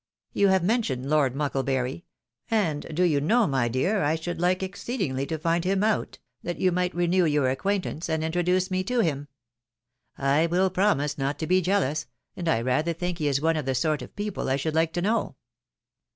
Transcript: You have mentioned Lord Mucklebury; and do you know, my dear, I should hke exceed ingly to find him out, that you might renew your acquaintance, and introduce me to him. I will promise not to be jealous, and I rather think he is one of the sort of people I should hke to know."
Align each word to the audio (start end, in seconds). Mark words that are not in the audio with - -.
You 0.33 0.47
have 0.47 0.63
mentioned 0.63 1.07
Lord 1.07 1.35
Mucklebury; 1.35 2.05
and 2.49 2.87
do 2.95 3.03
you 3.03 3.21
know, 3.21 3.45
my 3.45 3.67
dear, 3.67 4.01
I 4.01 4.15
should 4.15 4.39
hke 4.39 4.63
exceed 4.63 4.99
ingly 4.99 5.27
to 5.29 5.37
find 5.37 5.63
him 5.63 5.83
out, 5.83 6.17
that 6.41 6.57
you 6.57 6.71
might 6.71 6.95
renew 6.95 7.23
your 7.25 7.51
acquaintance, 7.51 8.09
and 8.09 8.23
introduce 8.23 8.71
me 8.71 8.83
to 8.85 9.01
him. 9.01 9.27
I 10.17 10.47
will 10.47 10.71
promise 10.71 11.19
not 11.19 11.37
to 11.37 11.45
be 11.45 11.61
jealous, 11.61 12.07
and 12.35 12.49
I 12.49 12.61
rather 12.63 12.93
think 12.93 13.19
he 13.19 13.27
is 13.27 13.41
one 13.41 13.57
of 13.57 13.65
the 13.67 13.75
sort 13.75 14.01
of 14.01 14.15
people 14.15 14.49
I 14.49 14.55
should 14.55 14.73
hke 14.73 14.91
to 14.93 15.03
know." 15.03 15.35